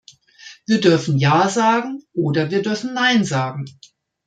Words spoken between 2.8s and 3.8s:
Nein sagen.